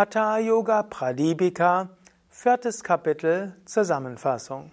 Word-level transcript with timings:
Hatha 0.00 0.38
Yoga 0.38 0.82
Pradipika, 0.84 1.90
viertes 2.30 2.82
Kapitel 2.82 3.54
Zusammenfassung. 3.66 4.70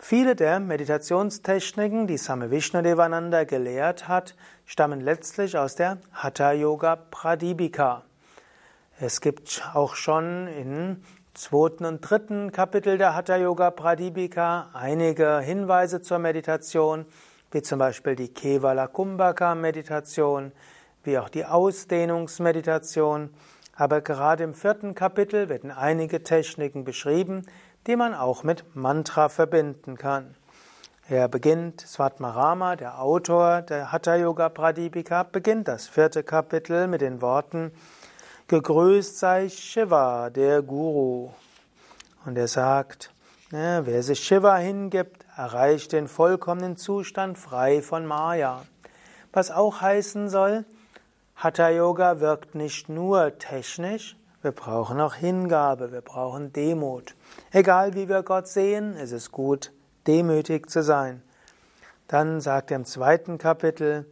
Viele 0.00 0.36
der 0.36 0.60
Meditationstechniken, 0.60 2.06
die 2.06 2.18
Same 2.18 2.52
Vishnadevananda 2.52 3.42
gelehrt 3.42 4.06
hat, 4.06 4.36
stammen 4.64 5.00
letztlich 5.00 5.58
aus 5.58 5.74
der 5.74 5.98
Hatha 6.12 6.52
Yoga 6.52 6.94
Pradipika. 6.94 8.04
Es 9.00 9.20
gibt 9.20 9.68
auch 9.74 9.96
schon 9.96 10.46
im 10.46 11.02
zweiten 11.34 11.84
und 11.84 12.00
dritten 12.00 12.52
Kapitel 12.52 12.96
der 12.96 13.16
Hatha 13.16 13.36
Yoga 13.36 13.72
Pradipika 13.72 14.70
einige 14.72 15.40
Hinweise 15.40 16.00
zur 16.00 16.20
Meditation, 16.20 17.04
wie 17.50 17.62
zum 17.62 17.80
Beispiel 17.80 18.14
die 18.14 18.28
Kevala 18.28 18.86
Kumbhaka 18.86 19.56
Meditation, 19.56 20.52
wie 21.02 21.18
auch 21.18 21.28
die 21.28 21.44
Ausdehnungsmeditation. 21.44 23.30
Aber 23.74 24.00
gerade 24.00 24.44
im 24.44 24.54
vierten 24.54 24.94
Kapitel 24.94 25.48
werden 25.48 25.72
einige 25.72 26.22
Techniken 26.22 26.84
beschrieben, 26.84 27.46
die 27.86 27.96
man 27.96 28.14
auch 28.14 28.42
mit 28.42 28.76
Mantra 28.76 29.28
verbinden 29.28 29.96
kann. 29.96 30.34
Er 31.08 31.26
beginnt, 31.28 31.80
Svatmarama, 31.80 32.76
der 32.76 33.00
Autor 33.00 33.62
der 33.62 33.92
Hatha 33.92 34.16
Yoga 34.16 34.50
Pradipika, 34.50 35.22
beginnt 35.22 35.66
das 35.66 35.88
vierte 35.88 36.22
Kapitel 36.22 36.86
mit 36.86 37.00
den 37.00 37.22
Worten 37.22 37.72
Gegrüßt 38.48 39.18
sei 39.18 39.48
Shiva, 39.48 40.28
der 40.28 40.60
Guru. 40.60 41.30
Und 42.26 42.36
er 42.36 42.48
sagt, 42.48 43.10
ja, 43.50 43.86
wer 43.86 44.02
sich 44.02 44.20
Shiva 44.20 44.56
hingibt, 44.58 45.24
erreicht 45.34 45.92
den 45.92 46.08
vollkommenen 46.08 46.76
Zustand 46.76 47.38
frei 47.38 47.80
von 47.80 48.04
Maya. 48.04 48.64
Was 49.32 49.50
auch 49.50 49.80
heißen 49.80 50.28
soll, 50.28 50.66
Hatha 51.36 51.70
Yoga 51.70 52.20
wirkt 52.20 52.54
nicht 52.54 52.90
nur 52.90 53.38
technisch, 53.38 54.17
wir 54.42 54.52
brauchen 54.52 55.00
auch 55.00 55.14
Hingabe, 55.14 55.92
wir 55.92 56.00
brauchen 56.00 56.52
Demut. 56.52 57.14
Egal 57.50 57.94
wie 57.94 58.08
wir 58.08 58.22
Gott 58.22 58.46
sehen, 58.46 58.96
es 58.96 59.12
ist 59.12 59.32
gut, 59.32 59.72
demütig 60.06 60.70
zu 60.70 60.82
sein. 60.82 61.22
Dann 62.06 62.40
sagt 62.40 62.70
er 62.70 62.76
im 62.76 62.84
zweiten 62.84 63.38
Kapitel, 63.38 64.06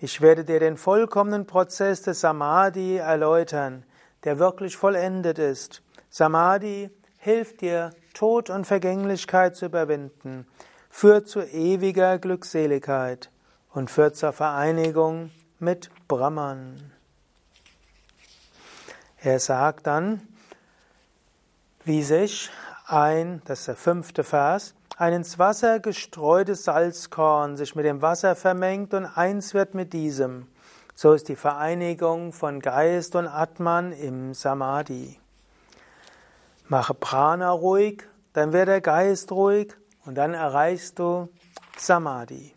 ich 0.00 0.20
werde 0.20 0.44
dir 0.44 0.58
den 0.58 0.76
vollkommenen 0.76 1.46
Prozess 1.46 2.02
des 2.02 2.20
Samadhi 2.20 2.96
erläutern, 2.96 3.84
der 4.24 4.38
wirklich 4.38 4.76
vollendet 4.76 5.38
ist. 5.38 5.82
Samadhi 6.10 6.90
hilft 7.18 7.60
dir, 7.60 7.90
Tod 8.14 8.50
und 8.50 8.66
Vergänglichkeit 8.66 9.54
zu 9.54 9.66
überwinden, 9.66 10.46
führt 10.90 11.28
zu 11.28 11.40
ewiger 11.40 12.18
Glückseligkeit 12.18 13.30
und 13.72 13.90
führt 13.90 14.16
zur 14.16 14.32
Vereinigung 14.32 15.30
mit 15.58 15.90
Brahman. 16.08 16.92
Er 19.24 19.38
sagt 19.38 19.86
dann, 19.86 20.20
wie 21.84 22.02
sich 22.02 22.50
ein, 22.86 23.40
das 23.44 23.60
ist 23.60 23.68
der 23.68 23.76
fünfte 23.76 24.24
Vers, 24.24 24.74
ein 24.96 25.12
ins 25.12 25.38
Wasser 25.38 25.78
gestreutes 25.78 26.64
Salzkorn 26.64 27.56
sich 27.56 27.76
mit 27.76 27.84
dem 27.84 28.02
Wasser 28.02 28.34
vermengt 28.34 28.94
und 28.94 29.06
eins 29.06 29.54
wird 29.54 29.74
mit 29.74 29.92
diesem. 29.92 30.48
So 30.96 31.12
ist 31.12 31.28
die 31.28 31.36
Vereinigung 31.36 32.32
von 32.32 32.58
Geist 32.58 33.14
und 33.14 33.28
Atman 33.28 33.92
im 33.92 34.34
Samadhi. 34.34 35.20
Mache 36.66 36.94
Prana 36.94 37.52
ruhig, 37.52 38.02
dann 38.32 38.52
wird 38.52 38.66
der 38.66 38.80
Geist 38.80 39.30
ruhig 39.30 39.72
und 40.04 40.16
dann 40.16 40.34
erreichst 40.34 40.98
du 40.98 41.28
Samadhi. 41.78 42.56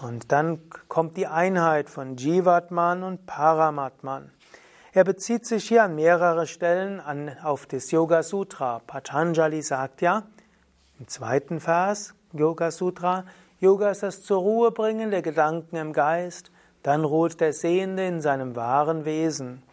Und 0.00 0.30
dann 0.30 0.70
kommt 0.86 1.16
die 1.16 1.26
Einheit 1.26 1.90
von 1.90 2.16
Jivatman 2.16 3.02
und 3.02 3.26
Paramatman. 3.26 4.30
Er 4.96 5.02
bezieht 5.02 5.44
sich 5.44 5.66
hier 5.66 5.82
an 5.82 5.96
mehrere 5.96 6.46
Stellen 6.46 7.00
an, 7.00 7.36
auf 7.42 7.66
das 7.66 7.90
Yoga 7.90 8.22
Sutra. 8.22 8.80
Patanjali 8.86 9.60
sagt 9.60 10.02
ja 10.02 10.22
im 11.00 11.08
zweiten 11.08 11.58
Vers 11.58 12.14
Yoga 12.32 12.70
Sutra, 12.70 13.24
Yoga 13.58 13.90
ist 13.90 14.04
das 14.04 14.22
zur 14.22 14.38
Ruhe 14.38 14.70
bringen 14.70 15.10
der 15.10 15.22
Gedanken 15.22 15.74
im 15.74 15.92
Geist, 15.92 16.52
dann 16.84 17.02
ruht 17.02 17.40
der 17.40 17.52
Sehende 17.52 18.06
in 18.06 18.20
seinem 18.20 18.54
wahren 18.54 19.04
Wesen. 19.04 19.64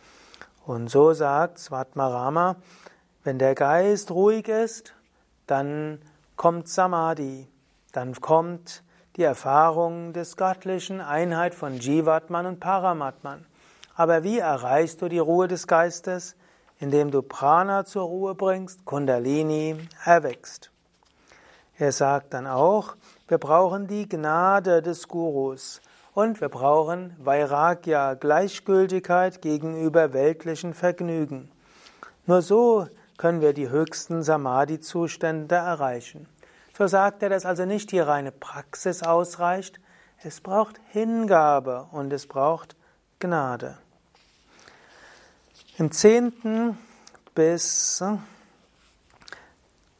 Und 0.66 0.90
so 0.90 1.14
sagt 1.14 1.60
Svatmarama, 1.60 2.56
wenn 3.24 3.38
der 3.38 3.54
Geist 3.54 4.10
ruhig 4.10 4.48
ist, 4.48 4.96
dann 5.46 6.00
kommt 6.36 6.68
Samadhi, 6.68 7.48
dann 7.92 8.16
kommt 8.16 8.81
die 9.18 9.24
Erfahrung 9.24 10.14
des 10.14 10.36
göttlichen 10.36 11.00
Einheit 11.00 11.54
von 11.54 11.78
Jivatman 11.78 12.48
und 12.48 12.60
Paramatman. 12.60 13.46
Aber 13.96 14.24
wie 14.24 14.40
erreichst 14.40 15.02
du 15.02 15.09
die 15.09 15.19
Ruhe 15.19 15.47
des 15.47 15.68
Geistes? 15.68 16.35
Indem 16.79 17.12
du 17.12 17.22
Prana 17.22 17.85
zur 17.85 18.03
Ruhe 18.03 18.34
bringst, 18.34 18.85
Kundalini 18.85 19.88
erwächst. 20.03 20.72
Er 21.78 21.91
sagt 21.91 22.34
dann 22.34 22.47
auch, 22.47 22.96
wir 23.28 23.38
brauchen 23.38 23.88
die 23.88 24.09
Gnade 24.09 24.81
des 24.81 25.07
Gurus 25.07 25.81
und 26.13 26.41
wir 26.41 26.50
brauchen 26.50 27.16
Vairagya, 27.19 28.16
Gleichgültigkeit 28.16 29.41
gegenüber 29.41 30.13
weltlichen 30.13 30.74
Vergnügen. 30.74 31.51
Nur 32.25 32.41
so 32.41 32.88
können 33.18 33.41
wir 33.41 33.53
die 33.53 33.69
höchsten 33.69 34.24
Samadhi-Zustände 34.24 35.56
erreichen. 35.56 36.28
So 36.78 36.88
sagt 36.88 37.24
er, 37.24 37.30
dass 37.30 37.46
also 37.46 37.66
nicht 37.66 37.91
die 37.91 38.00
reine 38.00 38.31
Praxis 38.31 39.03
ausreicht, 39.03 39.80
es 40.24 40.41
braucht 40.41 40.80
Hingabe 40.91 41.88
und 41.91 42.12
es 42.13 42.28
braucht 42.28 42.75
Gnade. 43.22 43.78
Im 45.78 45.92
zehnten 45.92 46.78
bis 47.34 48.04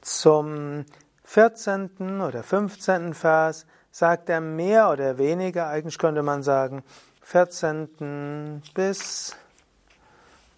zum 0.02 0.86
vierzehnten 1.24 2.20
oder 2.20 2.44
fünfzehnten 2.44 3.14
Vers 3.14 3.66
sagt 3.92 4.30
er 4.30 4.42
mehr 4.42 4.90
oder 4.90 5.18
weniger, 5.18 5.68
eigentlich 5.68 5.98
könnte 5.98 6.24
man 6.24 6.44
sagen, 6.44 6.84
vierzehnten 7.22 8.64
bis 8.74 9.36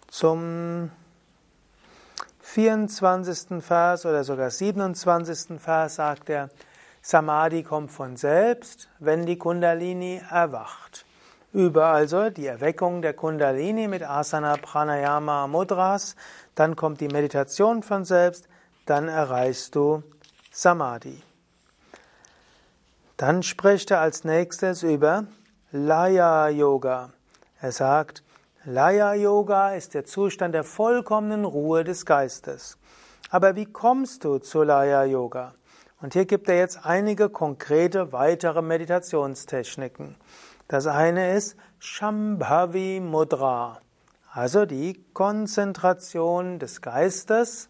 zum 0.08 0.90
24. 2.40 3.62
Vers 3.62 4.06
oder 4.06 4.24
sogar 4.24 4.50
27. 4.50 5.60
Vers 5.60 5.96
sagt 5.96 6.30
er, 6.30 6.48
Samadhi 7.02 7.62
kommt 7.62 7.90
von 7.90 8.16
selbst, 8.16 8.88
wenn 8.98 9.26
die 9.26 9.36
Kundalini 9.36 10.22
erwacht. 10.30 11.03
Über 11.54 11.86
also 11.86 12.30
die 12.30 12.48
Erweckung 12.48 13.00
der 13.00 13.14
Kundalini 13.14 13.86
mit 13.86 14.02
Asana, 14.02 14.56
Pranayama, 14.56 15.46
Mudras, 15.46 16.16
dann 16.56 16.74
kommt 16.74 17.00
die 17.00 17.06
Meditation 17.06 17.84
von 17.84 18.04
selbst, 18.04 18.48
dann 18.86 19.06
erreichst 19.06 19.76
du 19.76 20.02
Samadhi. 20.50 21.22
Dann 23.16 23.44
spricht 23.44 23.92
er 23.92 24.00
als 24.00 24.24
nächstes 24.24 24.82
über 24.82 25.26
Laya 25.70 26.48
Yoga. 26.48 27.10
Er 27.60 27.70
sagt, 27.70 28.24
Laya 28.64 29.14
Yoga 29.14 29.76
ist 29.76 29.94
der 29.94 30.04
Zustand 30.04 30.56
der 30.56 30.64
vollkommenen 30.64 31.44
Ruhe 31.44 31.84
des 31.84 32.04
Geistes. 32.04 32.78
Aber 33.30 33.54
wie 33.54 33.66
kommst 33.66 34.24
du 34.24 34.38
zu 34.38 34.64
Laya 34.64 35.04
Yoga? 35.04 35.54
Und 36.02 36.14
hier 36.14 36.24
gibt 36.24 36.48
er 36.48 36.58
jetzt 36.58 36.84
einige 36.84 37.28
konkrete 37.28 38.12
weitere 38.12 38.60
Meditationstechniken. 38.60 40.16
Das 40.66 40.86
eine 40.86 41.34
ist 41.34 41.58
Shambhavi 41.78 42.98
Mudra, 43.00 43.80
also 44.32 44.64
die 44.64 44.98
Konzentration 45.12 46.58
des 46.58 46.80
Geistes 46.80 47.68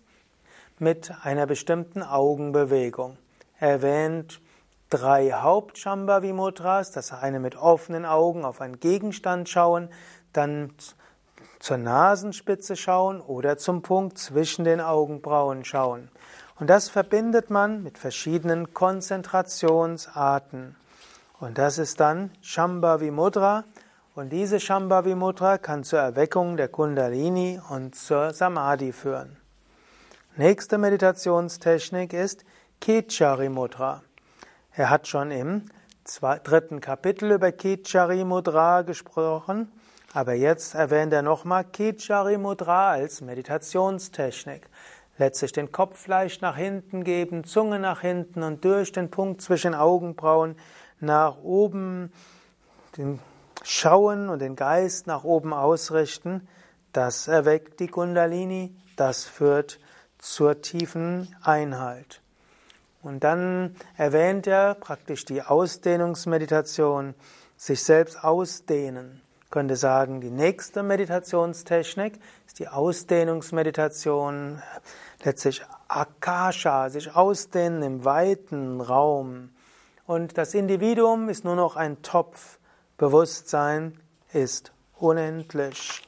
mit 0.78 1.12
einer 1.24 1.46
bestimmten 1.46 2.04
Augenbewegung. 2.04 3.18
Er 3.58 3.70
erwähnt 3.70 4.40
drei 4.90 5.32
Haupt-Shambhavi-Mudras, 5.32 6.92
das 6.92 7.12
eine 7.12 7.40
mit 7.40 7.56
offenen 7.56 8.06
Augen 8.06 8.44
auf 8.44 8.60
einen 8.60 8.78
Gegenstand 8.78 9.48
schauen, 9.48 9.88
dann 10.32 10.72
zur 11.58 11.78
Nasenspitze 11.78 12.76
schauen 12.76 13.20
oder 13.20 13.58
zum 13.58 13.82
Punkt 13.82 14.18
zwischen 14.18 14.64
den 14.64 14.80
Augenbrauen 14.80 15.64
schauen. 15.64 16.12
Und 16.60 16.70
das 16.70 16.90
verbindet 16.90 17.50
man 17.50 17.82
mit 17.82 17.98
verschiedenen 17.98 18.72
Konzentrationsarten. 18.72 20.76
Und 21.44 21.58
das 21.58 21.76
ist 21.76 22.00
dann 22.00 22.30
Shambhavi 22.40 23.10
Mudra. 23.10 23.64
Und 24.14 24.30
diese 24.30 24.58
Shambhavi 24.58 25.14
Mudra 25.14 25.58
kann 25.58 25.84
zur 25.84 25.98
Erweckung 25.98 26.56
der 26.56 26.68
Kundalini 26.68 27.60
und 27.68 27.94
zur 27.94 28.32
Samadhi 28.32 28.92
führen. 28.92 29.36
Nächste 30.36 30.78
Meditationstechnik 30.78 32.14
ist 32.14 32.46
Kechari 32.80 33.50
Mudra. 33.50 34.00
Er 34.72 34.88
hat 34.88 35.06
schon 35.06 35.30
im 35.30 35.66
dritten 36.44 36.80
Kapitel 36.80 37.32
über 37.32 37.52
Kechari 37.52 38.24
Mudra 38.24 38.80
gesprochen, 38.80 39.70
aber 40.14 40.32
jetzt 40.32 40.74
erwähnt 40.74 41.12
er 41.12 41.20
nochmal 41.20 41.64
Kechari 41.64 42.38
Mudra 42.38 42.92
als 42.92 43.20
Meditationstechnik 43.20 44.70
letztlich 45.18 45.52
den 45.52 45.70
Kopf 45.70 46.06
leicht 46.06 46.42
nach 46.42 46.56
hinten 46.56 47.04
geben, 47.04 47.44
Zunge 47.44 47.78
nach 47.78 48.00
hinten 48.00 48.42
und 48.42 48.64
durch 48.64 48.92
den 48.92 49.10
Punkt 49.10 49.42
zwischen 49.42 49.74
Augenbrauen 49.74 50.56
nach 51.04 51.38
oben 51.42 52.12
den 52.96 53.20
schauen 53.62 54.28
und 54.28 54.40
den 54.40 54.56
Geist 54.56 55.06
nach 55.06 55.24
oben 55.24 55.52
ausrichten. 55.52 56.46
Das 56.92 57.28
erweckt 57.28 57.80
die 57.80 57.88
Kundalini, 57.88 58.74
das 58.96 59.24
führt 59.24 59.80
zur 60.18 60.60
tiefen 60.62 61.34
Einheit. 61.42 62.20
Und 63.02 63.24
dann 63.24 63.76
erwähnt 63.96 64.46
er 64.46 64.74
praktisch 64.74 65.24
die 65.24 65.42
Ausdehnungsmeditation, 65.42 67.14
sich 67.56 67.82
selbst 67.82 68.22
ausdehnen 68.22 69.22
könnte 69.54 69.76
sagen, 69.76 70.20
die 70.20 70.32
nächste 70.32 70.82
Meditationstechnik 70.82 72.18
ist 72.44 72.58
die 72.58 72.66
Ausdehnungsmeditation, 72.66 74.60
letztlich 75.22 75.62
Akasha, 75.86 76.90
sich 76.90 77.14
ausdehnen 77.14 77.82
im 77.82 78.04
weiten 78.04 78.80
Raum. 78.80 79.50
Und 80.06 80.38
das 80.38 80.54
Individuum 80.54 81.28
ist 81.28 81.44
nur 81.44 81.56
noch 81.56 81.76
ein 81.76 82.02
Topf. 82.02 82.58
Bewusstsein 82.96 83.98
ist 84.32 84.72
unendlich. 84.98 86.02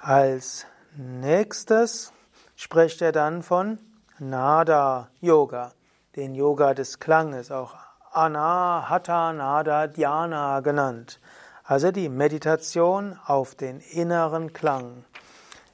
Als 0.00 0.66
nächstes 0.96 2.12
spricht 2.56 3.02
er 3.02 3.12
dann 3.12 3.42
von 3.42 3.78
Nada 4.18 5.10
Yoga, 5.20 5.72
den 6.16 6.34
Yoga 6.34 6.74
des 6.74 6.98
Klanges, 6.98 7.50
auch 7.50 7.74
Anahata 8.12 9.32
Nada 9.32 9.86
Dhyana 9.86 10.60
genannt 10.60 11.20
also 11.68 11.92
die 11.92 12.08
Meditation 12.08 13.18
auf 13.26 13.54
den 13.54 13.80
inneren 13.80 14.54
Klang. 14.54 15.04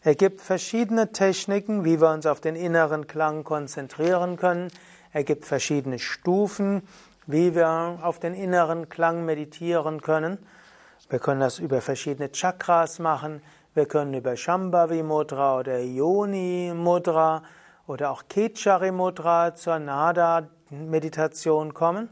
Er 0.02 0.16
gibt 0.16 0.40
verschiedene 0.40 1.12
Techniken, 1.12 1.84
wie 1.84 2.00
wir 2.00 2.10
uns 2.10 2.26
auf 2.26 2.40
den 2.40 2.56
inneren 2.56 3.06
Klang 3.06 3.44
konzentrieren 3.44 4.36
können. 4.36 4.72
Er 5.14 5.22
gibt 5.22 5.44
verschiedene 5.44 6.00
Stufen, 6.00 6.82
wie 7.28 7.54
wir 7.54 8.00
auf 8.02 8.18
den 8.18 8.34
inneren 8.34 8.88
Klang 8.88 9.24
meditieren 9.24 10.02
können. 10.02 10.38
Wir 11.08 11.20
können 11.20 11.38
das 11.38 11.60
über 11.60 11.80
verschiedene 11.80 12.32
Chakras 12.32 12.98
machen. 12.98 13.40
Wir 13.74 13.86
können 13.86 14.12
über 14.12 14.36
Shambhavi 14.36 15.04
Mudra 15.04 15.60
oder 15.60 15.78
Yoni 15.78 16.72
Mudra 16.74 17.44
oder 17.86 18.10
auch 18.10 18.24
Kechari 18.28 18.90
Mudra 18.90 19.54
zur 19.54 19.78
Nada 19.78 20.48
Meditation 20.70 21.74
kommen. 21.74 22.10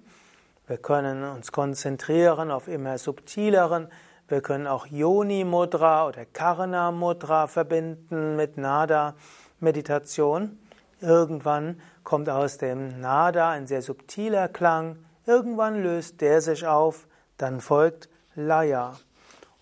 Wir 0.68 0.76
können 0.78 1.24
uns 1.24 1.50
konzentrieren 1.50 2.52
auf 2.52 2.68
immer 2.68 2.98
subtileren. 2.98 3.88
Wir 4.28 4.42
können 4.42 4.68
auch 4.68 4.86
Yoni 4.86 5.42
Mudra 5.42 6.06
oder 6.06 6.24
Karna 6.24 6.92
Mudra 6.92 7.48
verbinden 7.48 8.36
mit 8.36 8.58
Nada 8.58 9.16
Meditation. 9.58 10.60
Irgendwann 11.00 11.80
kommt 12.04 12.28
aus 12.28 12.58
dem 12.58 13.00
Nada 13.00 13.50
ein 13.50 13.66
sehr 13.66 13.82
subtiler 13.82 14.48
Klang. 14.48 14.98
Irgendwann 15.26 15.82
löst 15.82 16.20
der 16.20 16.40
sich 16.40 16.66
auf. 16.66 17.06
Dann 17.38 17.60
folgt 17.60 18.08
Laya. 18.34 18.94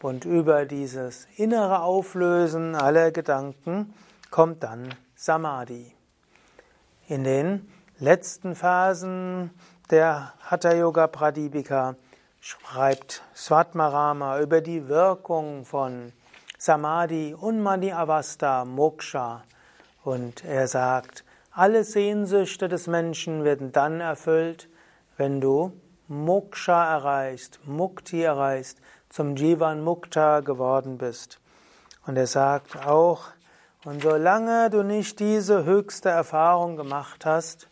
Und 0.02 0.24
über 0.24 0.64
dieses 0.64 1.28
innere 1.36 1.82
Auflösen 1.82 2.74
aller 2.74 3.10
Gedanken 3.10 3.92
kommt 4.30 4.62
dann 4.62 4.94
Samadhi. 5.14 5.92
In 7.08 7.24
den 7.24 7.70
letzten 7.98 8.54
Phasen 8.54 9.50
der 9.90 10.32
Hatha 10.42 10.72
Yoga 10.72 11.06
Pradipika 11.06 11.96
schreibt 12.40 13.22
Svatmarama 13.34 14.40
über 14.40 14.60
die 14.60 14.88
Wirkung 14.88 15.64
von 15.64 16.12
Samadhi, 16.56 17.34
Unmani 17.38 17.92
Avasta, 17.92 18.64
Moksha. 18.64 19.42
Und 20.04 20.44
er 20.44 20.66
sagt, 20.68 21.24
alle 21.60 21.84
Sehnsüchte 21.84 22.70
des 22.70 22.86
Menschen 22.86 23.44
werden 23.44 23.70
dann 23.70 24.00
erfüllt, 24.00 24.70
wenn 25.18 25.42
du 25.42 25.72
Moksha 26.08 26.90
erreichst, 26.90 27.60
Mukti 27.66 28.22
erreichst, 28.22 28.80
zum 29.10 29.36
Jivan 29.36 29.84
Mukta 29.84 30.40
geworden 30.40 30.96
bist. 30.96 31.38
Und 32.06 32.16
er 32.16 32.26
sagt 32.26 32.86
auch, 32.86 33.24
und 33.84 34.00
solange 34.00 34.70
du 34.70 34.82
nicht 34.82 35.20
diese 35.20 35.66
höchste 35.66 36.08
Erfahrung 36.08 36.76
gemacht 36.76 37.26
hast, 37.26 37.68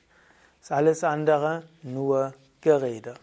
ist 0.61 0.70
alles 0.70 1.02
andere 1.02 1.62
nur 1.82 2.35
Gerede. 2.61 3.14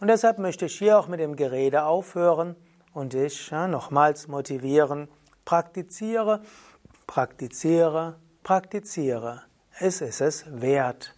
Und 0.00 0.08
deshalb 0.08 0.38
möchte 0.38 0.66
ich 0.66 0.76
hier 0.76 0.98
auch 0.98 1.08
mit 1.08 1.18
dem 1.18 1.34
Gerede 1.34 1.84
aufhören 1.84 2.56
und 2.92 3.14
dich 3.14 3.48
ja, 3.48 3.66
nochmals 3.66 4.28
motivieren. 4.28 5.08
Praktiziere, 5.46 6.42
praktiziere, 7.06 8.16
praktiziere. 8.42 9.47
Es 9.80 10.00
ist 10.00 10.20
es 10.20 10.44
wert. 10.48 11.14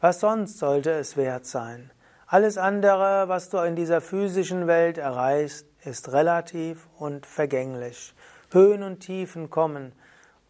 Was 0.00 0.20
sonst 0.20 0.58
sollte 0.58 0.92
es 0.92 1.16
wert 1.16 1.44
sein? 1.44 1.90
Alles 2.28 2.56
andere, 2.56 3.24
was 3.26 3.50
du 3.50 3.58
in 3.58 3.74
dieser 3.74 4.00
physischen 4.00 4.68
Welt 4.68 4.96
erreichst, 4.96 5.66
ist 5.84 6.12
relativ 6.12 6.86
und 6.98 7.26
vergänglich. 7.26 8.14
Höhen 8.52 8.84
und 8.84 9.00
Tiefen 9.00 9.50
kommen 9.50 9.90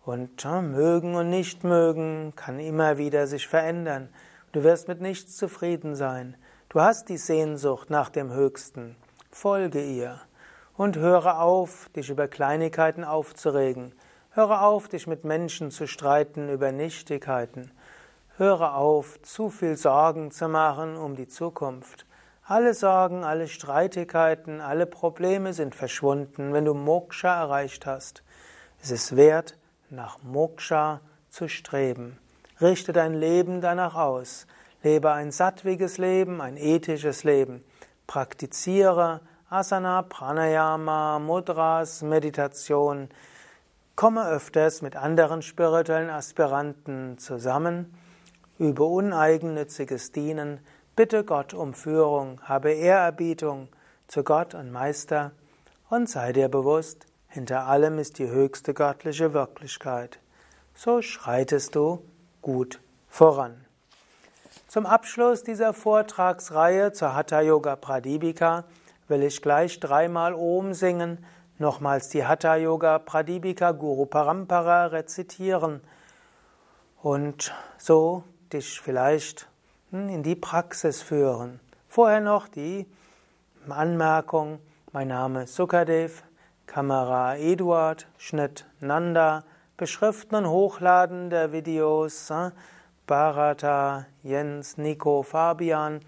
und 0.04 0.44
mögen 0.44 1.14
und 1.14 1.30
nicht 1.30 1.64
mögen 1.64 2.34
kann 2.36 2.60
immer 2.60 2.98
wieder 2.98 3.26
sich 3.26 3.48
verändern. 3.48 4.10
Du 4.52 4.62
wirst 4.62 4.86
mit 4.86 5.00
nichts 5.00 5.38
zufrieden 5.38 5.94
sein. 5.94 6.36
Du 6.68 6.82
hast 6.82 7.08
die 7.08 7.16
Sehnsucht 7.16 7.88
nach 7.88 8.10
dem 8.10 8.34
Höchsten. 8.34 8.96
Folge 9.30 9.82
ihr 9.82 10.20
und 10.76 10.98
höre 10.98 11.40
auf, 11.40 11.88
dich 11.96 12.10
über 12.10 12.28
Kleinigkeiten 12.28 13.02
aufzuregen. 13.02 13.94
Höre 14.36 14.60
auf, 14.60 14.88
dich 14.88 15.06
mit 15.06 15.24
Menschen 15.24 15.70
zu 15.70 15.86
streiten 15.86 16.50
über 16.50 16.70
Nichtigkeiten. 16.70 17.70
Höre 18.36 18.74
auf, 18.74 19.18
zu 19.22 19.48
viel 19.48 19.78
Sorgen 19.78 20.30
zu 20.30 20.46
machen 20.46 20.98
um 20.98 21.16
die 21.16 21.26
Zukunft. 21.26 22.04
Alle 22.44 22.74
Sorgen, 22.74 23.24
alle 23.24 23.48
Streitigkeiten, 23.48 24.60
alle 24.60 24.84
Probleme 24.84 25.54
sind 25.54 25.74
verschwunden, 25.74 26.52
wenn 26.52 26.66
du 26.66 26.74
Moksha 26.74 27.34
erreicht 27.34 27.86
hast. 27.86 28.22
Es 28.82 28.90
ist 28.90 29.16
wert, 29.16 29.56
nach 29.88 30.22
Moksha 30.22 31.00
zu 31.30 31.48
streben. 31.48 32.18
Richte 32.60 32.92
dein 32.92 33.14
Leben 33.14 33.62
danach 33.62 33.94
aus. 33.94 34.46
Lebe 34.82 35.12
ein 35.12 35.32
sattwiges 35.32 35.96
Leben, 35.96 36.42
ein 36.42 36.58
ethisches 36.58 37.24
Leben. 37.24 37.64
Praktiziere 38.06 39.22
Asana, 39.48 40.02
Pranayama, 40.02 41.20
Mudras, 41.20 42.02
Meditation. 42.02 43.08
Komme 43.96 44.28
öfters 44.28 44.82
mit 44.82 44.94
anderen 44.94 45.40
spirituellen 45.40 46.10
Aspiranten 46.10 47.16
zusammen. 47.16 47.94
Übe 48.58 48.84
uneigennütziges 48.84 50.12
Dienen. 50.12 50.60
Bitte 50.94 51.24
Gott 51.24 51.54
um 51.54 51.72
Führung. 51.72 52.38
Habe 52.42 52.72
Ehrerbietung 52.72 53.68
zu 54.06 54.22
Gott 54.22 54.54
und 54.54 54.70
Meister. 54.70 55.32
Und 55.88 56.10
sei 56.10 56.34
dir 56.34 56.50
bewusst, 56.50 57.06
hinter 57.28 57.68
allem 57.68 57.98
ist 57.98 58.18
die 58.18 58.28
höchste 58.28 58.74
göttliche 58.74 59.32
Wirklichkeit. 59.32 60.18
So 60.74 61.00
schreitest 61.00 61.74
du 61.74 62.02
gut 62.42 62.80
voran. 63.08 63.64
Zum 64.68 64.84
Abschluss 64.84 65.42
dieser 65.42 65.72
Vortragsreihe 65.72 66.92
zur 66.92 67.14
Hatha 67.14 67.40
Yoga 67.40 67.76
Pradipika 67.76 68.64
will 69.08 69.22
ich 69.22 69.40
gleich 69.40 69.80
dreimal 69.80 70.34
Om 70.34 70.74
singen, 70.74 71.24
nochmals 71.58 72.08
die 72.08 72.24
Hatha 72.24 72.56
Yoga 72.56 72.98
Pradipika 72.98 73.72
Guru 73.72 74.06
Parampara 74.06 74.86
rezitieren 74.86 75.80
und 77.02 77.54
so 77.78 78.24
dich 78.52 78.80
vielleicht 78.80 79.48
hm, 79.90 80.08
in 80.08 80.22
die 80.22 80.36
Praxis 80.36 81.02
führen. 81.02 81.60
Vorher 81.88 82.20
noch 82.20 82.48
die 82.48 82.86
Anmerkung, 83.68 84.60
mein 84.92 85.08
Name 85.08 85.44
ist 85.44 85.54
Sukadev, 85.54 86.22
Kamera 86.66 87.36
Eduard, 87.36 88.06
Schnitt 88.18 88.66
Nanda, 88.80 89.44
Beschriften 89.76 90.36
und 90.36 90.48
Hochladen 90.48 91.30
der 91.30 91.52
Videos 91.52 92.32
Bharata, 93.06 94.06
Jens, 94.22 94.78
Nico, 94.78 95.22
Fabian. 95.22 96.00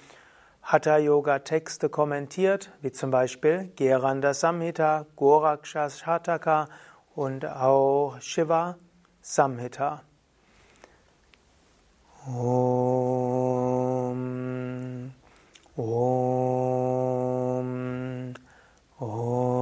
Hatha 0.62 0.96
Yoga 0.96 1.40
Texte 1.40 1.88
kommentiert, 1.88 2.70
wie 2.80 2.92
zum 2.92 3.10
Beispiel 3.10 3.72
Geranda 3.76 4.32
Samhita, 4.32 5.06
Goraksha 5.16 5.90
Shataka 5.90 6.68
und 7.16 7.44
auch 7.44 8.14
Shiva 8.20 8.76
Samhita. 9.20 10.02
Om, 12.26 14.12
Om, 15.76 18.34
Om. 19.00 19.54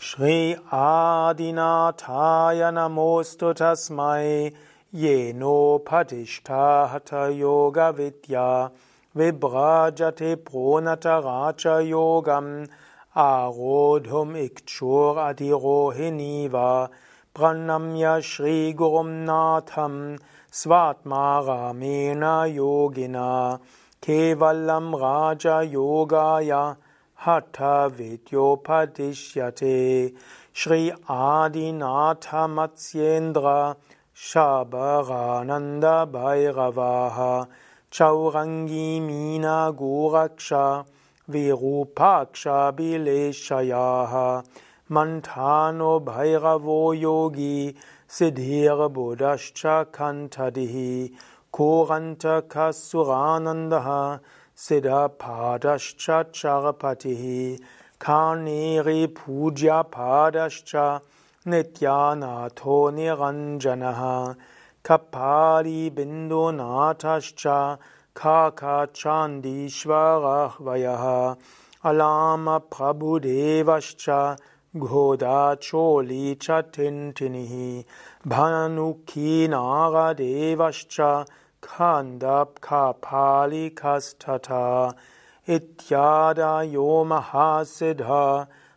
Shri 0.00 0.56
Adinathaya 0.70 2.72
Namostu 2.72 3.52
Tasmai 3.52 4.54
Yeno 4.94 5.82
Padishta 5.82 6.88
Hatha 6.88 7.32
Yoga 7.34 7.92
Vidya 7.92 8.70
Vibrajate 9.16 10.36
Pronata 10.36 11.20
Raja 11.20 11.82
Yogam 11.82 12.68
Arodhum 13.16 14.36
Ikchur 14.48 15.16
Adirohiniva 15.16 16.90
Pranamya 17.34 18.22
Shri 18.22 18.72
Gurum 18.72 19.24
Natham 19.26 20.20
Svatmaramena 20.52 22.46
Yogina 22.54 23.58
Kevalam 24.00 24.94
Raja 24.94 25.64
Yogaya 25.68 26.76
Hatha 27.16 27.90
Vidyopadishyate 27.90 30.14
Shri 30.52 30.92
Adinatha 31.08 32.46
Matsyendra 32.48 33.74
Shabarananda 34.16 36.08
Bhairavaha 36.08 37.48
Chaurangi 37.90 39.00
Mina 39.02 39.72
Goraksha 39.76 40.86
Virupaksha 41.28 42.72
Bileshayaha 42.72 44.44
Mantano 44.88 46.00
Bhairavo 46.00 46.96
Yogi 46.96 47.74
Siddhira 48.08 48.88
Buddhascha 48.88 49.86
Kantadihi 49.86 51.12
Koranta 51.52 52.42
Kasuranandaha 52.42 54.20
Siddhapadascha 54.56 56.24
Charapatihi 56.30 57.60
Karneri 57.98 59.12
Puja 59.12 59.82
Padascha 59.90 61.00
Nityanatho 61.46 62.90
Niranjanaha 62.90 64.34
Kapali 64.82 65.90
Bindunatascha 65.90 67.78
Kaka 68.14 68.88
Chandishvarahvayaha 68.94 71.36
Alama 71.84 72.60
Prabhudevascha 72.60 74.38
Ghoda 74.74 75.56
Choli 75.60 76.34
Chatintinihi 76.36 77.84
Bhanuki 78.26 79.46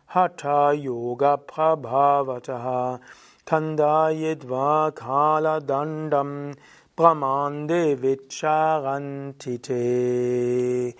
Hatha 0.08 0.74
Yoga 0.76 1.38
Prabhavataha. 1.46 3.00
Kandayidva 3.48 4.92
Kala 4.94 5.58
Dandam 5.62 6.54
Brahmande 6.94 7.96
Vicharantite 7.96 10.92